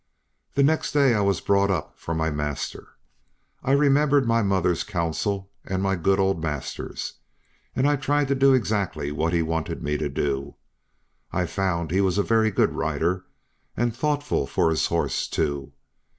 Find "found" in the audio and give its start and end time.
11.45-11.91